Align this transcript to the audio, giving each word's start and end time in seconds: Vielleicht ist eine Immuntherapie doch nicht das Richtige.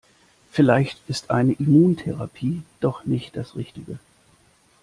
Vielleicht 0.51 0.99
ist 1.07 1.29
eine 1.29 1.53
Immuntherapie 1.53 2.63
doch 2.79 3.05
nicht 3.05 3.37
das 3.37 3.55
Richtige. 3.55 3.99